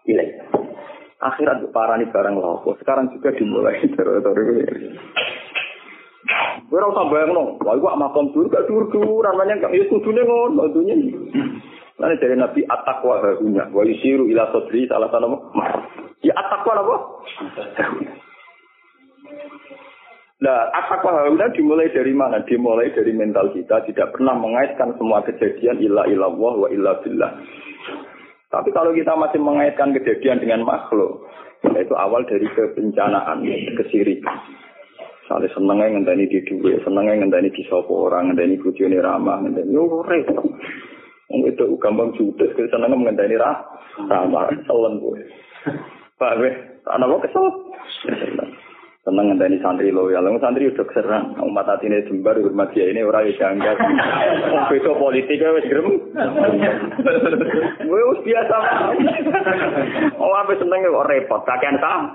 [0.08, 0.61] Ilaika
[1.22, 2.74] akhirat parani barang lopo.
[2.82, 4.44] Sekarang juga dimulai teritori
[6.72, 10.24] Gue rasa bayang no, wah gue makom dulu gak dur dur, namanya gak ya kudune
[10.24, 10.96] ngono, tentunya.
[12.00, 15.36] Nanti dari Nabi atakwa harunya, wa yusiru ila sodri salah satu
[16.24, 16.96] Ya atakwa apa?
[20.40, 22.40] Nah, atakwa harunya dimulai dari mana?
[22.48, 27.32] Dimulai dari mental kita, tidak pernah mengaitkan semua kejadian illa ilallah wa illa billah.
[28.52, 31.24] Tapi kalau kita masih mengaitkan kejadian dengan makhluk,
[31.64, 33.40] itu awal dari kebencanaan,
[33.80, 34.36] kesirikan.
[35.24, 40.04] Misalnya senengnya ngenteni di duwe, senengnya ngenteni di sopo orang, ngenteni bujone ramah, ngenteni yo
[40.04, 40.44] repot.
[41.32, 43.64] Wong itu gampang judes, senengnya ngenteni rah,
[44.12, 45.24] ramah, selen gue.
[46.20, 46.50] Pak be,
[46.92, 47.46] anak kok kesel?
[49.02, 50.22] Seneng ngenteni santri loyal.
[50.22, 51.34] Wong santri udah keserang.
[51.42, 53.74] Umat atine jembar hormat dia ini ora ya janggal.
[54.46, 55.86] Wong beda politik wis grem.
[57.82, 58.56] Wis biasa.
[60.22, 61.42] Oh apa seneng kok repot.
[61.42, 62.14] Kakean ta.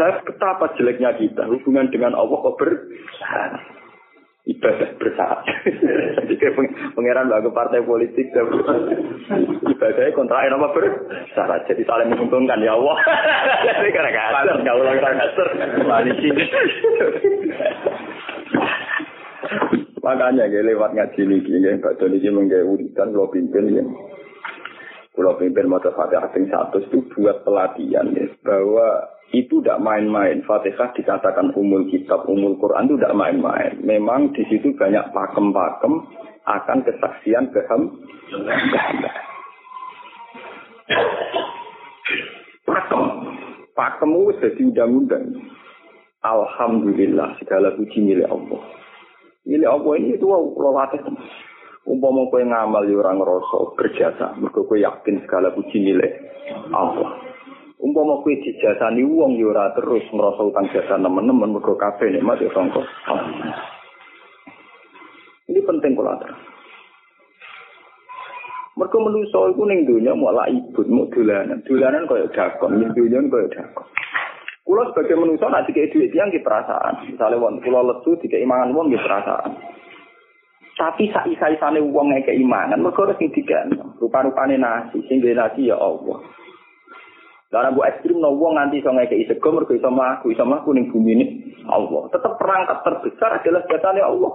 [0.00, 2.70] Lah betapa jeleknya kita hubungan dengan Allah kok ber
[4.48, 5.40] ibadah bersaat.
[5.66, 6.54] Jadi kayak
[6.94, 8.46] pangeran bagi partai politik dan
[9.66, 11.66] ibadahnya kontra apa bersaat.
[11.66, 12.96] Jadi saling menguntungkan ya Allah.
[13.82, 15.48] Jadi karena kasar, nggak ulang tahun kasar.
[16.22, 16.44] sini.
[20.06, 23.82] Makanya gue lewat ngaji nih, gue Mbak Doni ini menggawe uritan, kalau pimpin ya.
[25.18, 30.44] Kalau pimpin mata fatihah satu itu buat pelatihan ya, bahwa itu tidak main-main.
[30.46, 33.72] Fatihah dikatakan umul kitab, umul Quran itu tidak main-main.
[33.82, 36.06] Memang di situ banyak pakem-pakem
[36.46, 37.82] akan kesaksian keham.
[42.62, 43.02] Pakem.
[43.74, 45.26] Pakem itu jadi undang-undang.
[46.22, 48.62] Alhamdulillah segala puji milik Allah.
[49.46, 51.02] Milik Allah ini itu latih.
[51.86, 56.18] Umpama kowe ngamal ya ora ngrasa berjasa, mergo kowe yakin segala puji milik
[56.74, 57.35] Allah.
[57.76, 62.48] Umpama kowe dijasani wong ya ora terus ngrasa utang jasa nemen-nemen mergo kabeh nikmat ya
[62.56, 62.80] sangka.
[65.46, 66.16] Ini penting kula
[68.76, 71.64] Mereka manusia itu ning dunia mau ibut, mau dolanan.
[71.64, 73.88] Dolanan kaya dakon, ning dunia kaya dakon.
[74.66, 77.08] Kulo sebagai manusia nanti kayak duit yang di perasaan.
[77.08, 79.54] Misalnya wong kulo lesu di keimangan wong di perasaan.
[80.76, 83.72] Tapi saisa-isane wong yang keimangan, mereka harus ngintikan.
[83.96, 86.20] Rupa-rupanya nasi, sehingga nasi ya Allah.
[87.46, 90.90] Karena bu ekstrim no wong nanti so ngekei sego mergo iso mlaku iso mlaku ning
[90.90, 91.26] bumi ini
[91.70, 92.10] Allah.
[92.10, 94.32] Tetap perangkat terbesar adalah jasane Allah.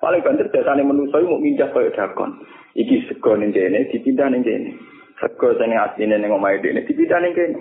[0.00, 2.40] Paling banter jasane manusia mau mindah kaya dakon.
[2.72, 4.72] Iki sego ning kene dipindah ning kene.
[5.20, 7.60] Sego sing asline ning omahe dene dipindah ning kene.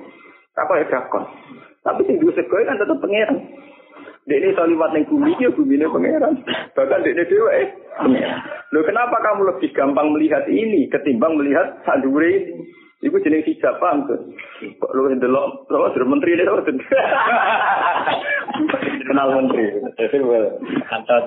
[0.55, 1.27] Tak kaya dakon.
[1.83, 3.43] Tapi sing duwe sego kan tetep pangeran.
[4.31, 6.39] Dene iso liwat ning bumi iki bumi ini pangeran.
[6.71, 7.67] Bahkan dene eh
[7.99, 8.39] pangeran.
[8.71, 12.86] Loh kenapa kamu lebih gampang melihat ini ketimbang melihat sadure ini?
[12.97, 14.17] Iku jenis hijab paham tuh.
[14.81, 16.57] Kok lu ndelok terus dari menteri ini tuh.
[19.05, 19.69] Kenal menteri.
[20.89, 21.21] Kantor.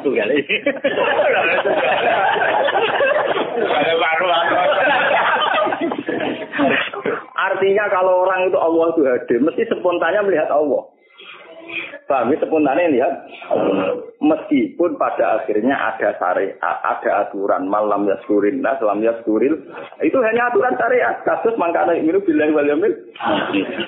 [0.00, 0.56] Tunggal ini.
[7.34, 10.93] Artinya kalau orang itu Allah itu hadir, mesti spontannya melihat Allah.
[12.04, 13.12] Paham ya spontannya lihat
[14.20, 19.56] meskipun pada akhirnya ada syariat, ada aturan malam ya suril nah selam ya suril
[20.04, 21.16] itu hanya aturan syariat.
[21.24, 22.68] Kasus mangkana ini bilang wal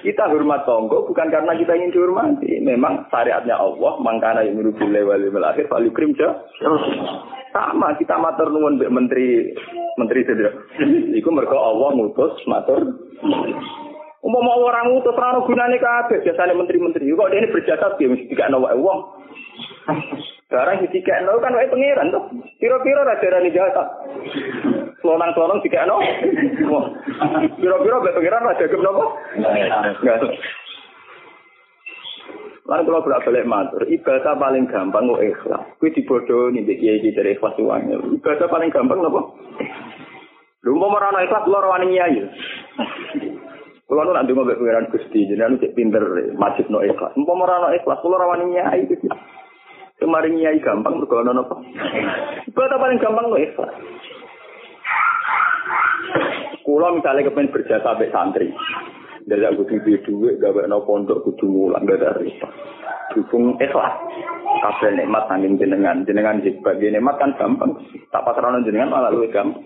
[0.00, 2.60] Kita hormat tonggo bukan karena kita ingin dihormati.
[2.64, 6.16] Memang syariatnya Allah mangkana ini bilang wal yamil akhir paling krim
[7.56, 9.52] sama kita matur nuwun menteri
[9.96, 10.54] menteri sedek.
[11.16, 12.80] Iku mereka Allah ngutus matur
[14.26, 17.14] Umpama orang utus ora gunane kabeh biasane menteri-menteri.
[17.14, 18.98] Kok ini berjasa piye mesti dikakno wae wong.
[20.50, 22.26] Barang dikakno kan wae pangeran tuh.
[22.58, 23.86] Kira-kira ra darani jasa.
[24.98, 26.02] Selonang-selonang dikakno.
[27.54, 29.04] Kira-kira wae pangeran ra dagem napa?
[32.66, 35.62] Lalu kalau bolak balik matur, ibadah paling gampang kok ikhlas.
[35.78, 38.02] Kue dibodoh nih kiai kiai dari ikhlas uangnya.
[38.02, 39.22] Ibadah paling gampang apa?
[40.66, 42.26] Lu mau merana ikhlas, lu rawani nyai.
[43.86, 46.02] Kulo nu nak ndonga mbek pangeran Gusti, jenengan cek pinter
[46.34, 47.14] masjid no ikhlas.
[47.14, 49.06] Umpama ora no ikhlas, kulo rawani nyai itu.
[50.02, 51.54] Kemarin nyai gampang mergo ono napa?
[52.50, 53.70] Ibadah paling gampang no ikhlas.
[56.66, 58.50] Kulo misalnya kepengen berjasa sampai santri.
[59.22, 62.50] Dari aku duwe duit, gawe no pondok kudu mulang gak ada ribet.
[63.14, 63.94] Dukung ikhlas.
[64.66, 67.70] Kabel nikmat saking jenengan, jenengan sebagai nikmat kan gampang.
[68.10, 69.62] Tak pasrah jenengan malah luwih gampang.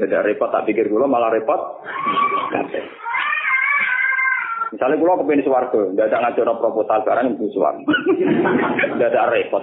[0.00, 1.60] Gak repot, tak pikir kulo malah repot.
[4.72, 7.84] Misalnya pulau kepingin suwargo, tidak ada ngajor proposal barang itu suwargo.
[8.96, 9.60] Tidak ada repot.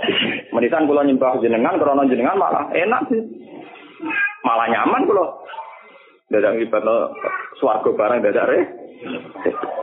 [0.54, 3.22] Menisan pulau nyembah jenengan, krono jenengan malah enak sih.
[4.46, 5.42] Malah nyaman pulau.
[6.30, 6.86] Tidak ada ngibat
[7.58, 9.80] suwargo barang, tidak ada repot.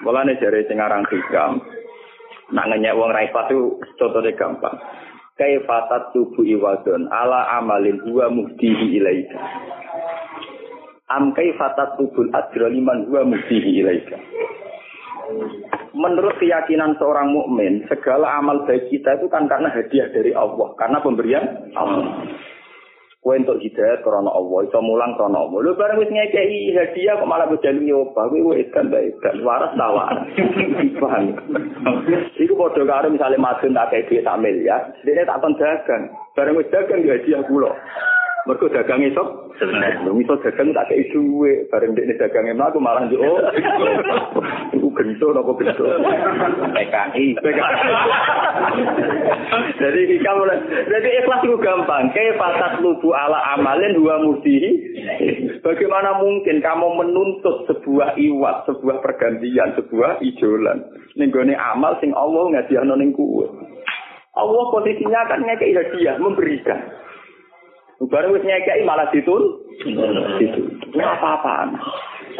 [0.00, 1.60] Mulane jari sing aran hikam.
[2.50, 4.74] Nak ngenyek wong ra itu contohnya gampang.
[5.36, 9.38] Kaifatat tubuh iwadon ala amalin huwa muhdihi ilaika.
[11.10, 14.14] Am kaifatat tubul adra liman huwa muhdihi ilaika.
[15.90, 21.02] Menurut keyakinan seorang mukmin, segala amal baik kita itu kan karena hadiah dari Allah, karena
[21.02, 21.44] pemberian
[21.74, 22.30] Allah.
[23.20, 25.58] Kue untuk hidayah karena Allah, itu mulang karena Allah.
[25.60, 29.74] Lu bareng wis ngekei hadiah kok malah berjalan nyoba, kue wis kan baik dan waras
[29.76, 30.08] tawa.
[31.02, 31.24] Paham?
[32.38, 36.54] Iku bodoh karo misalnya madun tak kayak duit samil ya, dia tak kon dagang, bareng
[36.56, 37.74] wis dagang hadiah pulau.
[38.48, 40.08] Mergo dagang esok sebenarnya.
[40.08, 41.68] Lu iso dagang tak kei duwe.
[41.68, 43.36] Bareng dekne dagang aku malah yo oh
[44.76, 45.84] iku gento apa gento
[46.72, 47.26] PKI.
[49.80, 52.12] Jadi kita mulai jadi ikhlas itu gampang.
[52.12, 54.70] Kayak fasad lubu ala amalin dua mudihi
[55.64, 60.84] bagaimana mungkin kamu menuntut sebuah iwat sebuah pergantian sebuah ijolan?
[61.16, 63.48] Nenggone amal sing Allah ngadiahno ning kuwe.
[64.36, 66.80] Allah posisinya kan ngekei hadiah memberikan
[68.00, 69.60] Bareng wis nyekeki malah ditun.
[70.40, 70.62] Itu.
[70.96, 71.76] apa-apaan.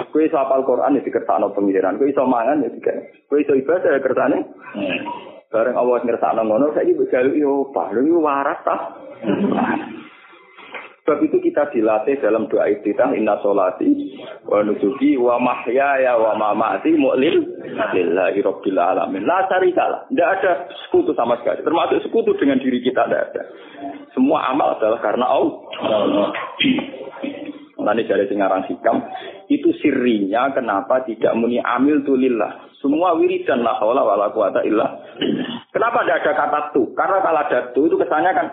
[0.09, 3.29] Kowe iso apal Quran ya dikersakno pengiran, kowe iso mangan ya dikek.
[3.29, 4.39] Kowe iso ibadah ya kersane.
[5.53, 7.93] Bareng Allah ngersakno ngono saiki mbok jaluk yo apa?
[7.93, 8.77] Lha waras ta?
[11.11, 14.15] Sebab itu kita dilatih dalam doa iftitah inna solati
[14.47, 19.27] wa nusuki wa mahyaya wa mamati mu'lil lillahi rabbil alamin.
[19.27, 21.67] La syarika Tidak ada sekutu sama sekali.
[21.67, 23.43] Termasuk sekutu dengan diri kita tidak ada.
[24.15, 26.31] Semua amal adalah karena Allah.
[27.83, 29.03] Nanti dari singarang hikam
[29.51, 32.71] itu sirinya kenapa tidak muni amil tulillah.
[32.79, 34.87] Semua wiridan la haula wala quwata illa.
[35.75, 36.95] Kenapa tidak ada kata tu?
[36.95, 38.47] Karena kalau ada tu itu kesannya kan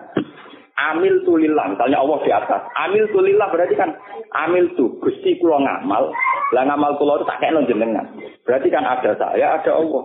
[0.78, 3.90] amil tulillah misalnya Allah di atas amil tulillah berarti kan
[4.46, 6.14] amil tu gusti kulo ngamal
[6.54, 8.06] lah ngamal kulo itu tak kayak jenengan
[8.46, 10.04] berarti kan ada saya ada Allah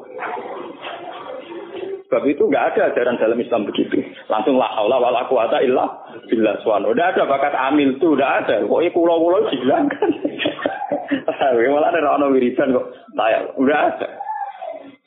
[2.12, 4.05] Sebab itu nggak ada ajaran dalam Islam begitu.
[4.29, 5.89] Langsung la haula wala quwata illa
[6.29, 6.93] billah subhanahu.
[6.93, 8.61] Udah ada bakat amil tuh, udah ada.
[8.68, 10.12] Pokoknya kulo-kulo dihilangkan.
[11.73, 12.93] Malah ada orang wiridan kok.
[13.16, 14.09] Tayang, udah ada.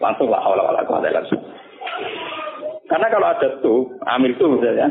[0.01, 1.21] Langsung la haula wala quwata illa.
[2.89, 4.89] Karena kalau ada tuh, amil tuh misalnya,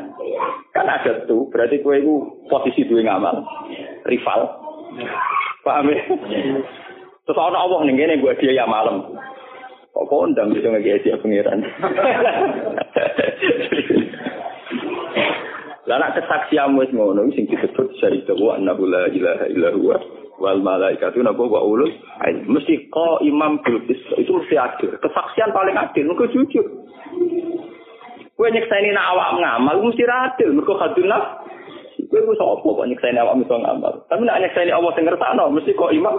[0.74, 2.14] kan ada tuh, berarti kue itu
[2.50, 3.44] posisi dua ngamal,
[4.08, 4.40] rival.
[5.64, 6.00] Paham ya?
[7.24, 9.16] Terus orang Allah nih, ini gue dia ya malam.
[9.94, 11.62] Kok kondang bisa ngegesi ya pengiran.
[15.84, 20.00] Lah nak kesaksian wis ngono sing disebut syahida wa annahu la ilaha illa huwa
[20.40, 21.92] wal malaikatu napa wa ulul
[22.48, 24.96] mesti ko imam bil itu mesti adil.
[24.96, 26.64] Kesaksian paling adil mergo jujur.
[28.34, 31.46] Kowe nyekseni nak awak ngamal mesti adil mergo kadun naf.
[32.10, 33.94] Kowe ku sapa kok nyekseni awak iso ngamal.
[34.10, 36.16] Tapi nak nyekseni Allah sing ngersakno mesti kok imam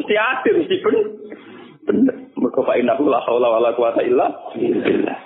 [0.00, 1.04] mesti adil mesti bener.
[1.84, 2.16] Bener.
[2.40, 5.18] Mergo fa innahu la haula wala quwata illa billah.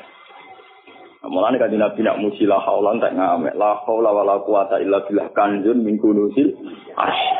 [1.30, 3.54] Mulane kan Nabi nak muji la haula tak ngamek.
[3.54, 6.58] La haula wala quwata illa billah kanjun min kunusil
[6.98, 7.30] asy.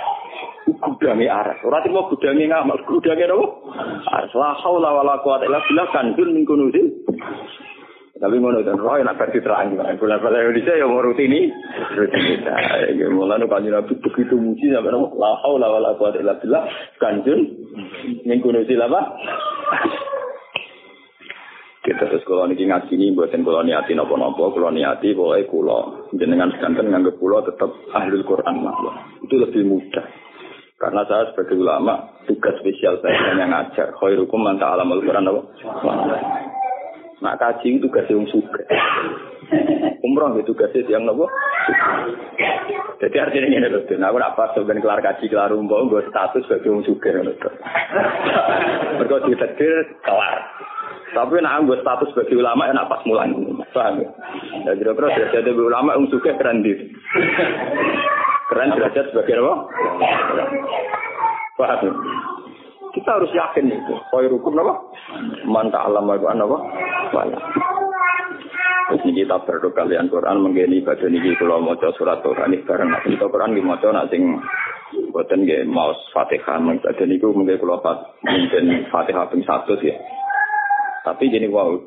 [0.79, 1.59] Gudange aras.
[1.67, 3.47] Ora timo gudange ngamal, gudange apa?
[4.15, 4.31] Aras.
[4.39, 6.47] La haula wala quwata illa billah kanjun min
[8.21, 9.97] tapi ngono dan roh nak versi terang gimana?
[9.97, 11.49] Bulan pada Indonesia ya mau rutini,
[11.97, 12.93] rutinitas.
[12.93, 16.69] Ya mulai kanjeng Nabi begitu muji sampai nama la haula wala quwata illa billah
[17.01, 17.41] kanjun
[18.29, 19.01] yang kuno apa?
[21.81, 26.13] Kita terus kalau niki ngaji ini buatin kalau niati nopo nopo, kalau niati boleh kulo
[26.13, 28.77] jenengan sekanten nganggep kulo tetap ahli Quran lah.
[29.25, 30.05] Itu lebih mudah.
[30.77, 33.97] Karena saya sebagai ulama tugas spesial saya hanya ngajar.
[33.97, 35.41] Khairukum man ta'ala al-Quran apa?
[37.21, 38.65] Nak kaji itu tugas yang suka.
[40.01, 41.29] Umroh itu tugas yang nopo.
[43.01, 46.45] Jadi artinya ini loh, nah aku nak pas sebenarnya kelar kaji kelar umroh, gue status
[46.45, 47.37] sebagai yang suka loh.
[48.97, 49.73] Mereka ditetir
[50.05, 50.37] kelar.
[51.13, 53.33] Tapi nak gue status sebagai ulama ya pas mulai.
[53.77, 54.09] Paham ya?
[54.65, 56.73] Ya kira-kira derajat ulama yang suka keren di.
[58.49, 59.55] Keren derajat sebagai apa?
[61.61, 61.93] Paham ya?
[62.91, 63.95] Kita harus yakin itu.
[64.11, 64.75] Koi rukun apa?
[65.47, 66.59] Manta alam Al-Quran apa?
[67.15, 67.39] Wala.
[68.91, 72.91] Terus ini kita berdoa kalian Quran menggini baca niki kalau mau surat Quran ini bareng
[72.91, 74.11] nanti kita Quran di mau nak
[75.15, 77.79] buatan gak mau fatihah baca niku mungkin kalau
[78.27, 79.95] mungkin fatihah pun satu ya.
[81.07, 81.79] Tapi gini wow,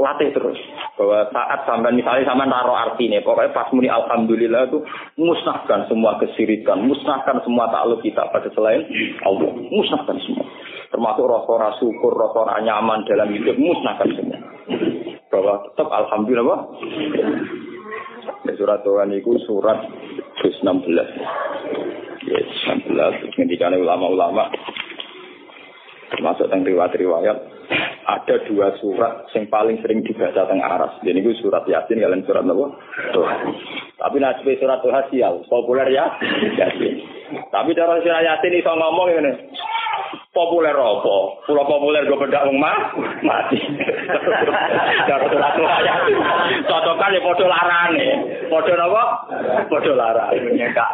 [0.00, 0.56] latih terus.
[0.96, 4.80] Bahwa saat sampai misalnya sama naruh arti nih pokoknya pas muni alhamdulillah itu
[5.20, 8.82] musnahkan semua kesirikan musnahkan semua takluk kita pada selain
[9.22, 9.52] Allah.
[9.68, 10.44] Musnahkan semua.
[10.90, 14.38] Termasuk rasa syukur rasa nyaman dalam hidup musnahkan semua.
[15.28, 16.60] Bahwa tetap alhamdulillah bah.
[18.44, 19.84] Ya, surat Tuhan itu surat
[20.40, 20.60] 16
[22.28, 22.40] ya
[22.76, 24.52] 16 ketika ulama-ulama.
[26.10, 27.59] Termasuk yang riwayat-riwayat
[28.06, 30.92] ada dua surat yang paling sering dibaca tengah aras.
[31.06, 32.66] Jadi itu surat Yasin kalian surat apa?
[33.14, 33.40] Tuhan.
[34.00, 36.06] Tapi nasib surat Tuhan sial, populer ya
[36.58, 36.94] Yasin.
[37.54, 39.32] Tapi cara surat Yasin iso ngomong ini
[40.30, 41.16] populer apa?
[41.46, 42.94] Pulau populer gue bedak mah
[43.26, 43.58] mati.
[45.10, 46.18] Cara surat Tuhan Yasin.
[46.66, 48.08] Cocokan ya podo larane.
[48.46, 49.04] Podo apa?
[49.66, 50.54] Podo larane.
[50.54, 50.90] Nyekak.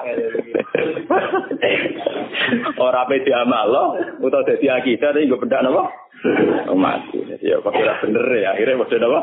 [2.80, 3.84] Ora pe diamal lo,
[4.20, 6.05] utawa dadi akidah tapi gue bedak napa?
[6.84, 7.18] mati.
[7.42, 9.20] Ya kok bener ya, akhirnya maksud apa?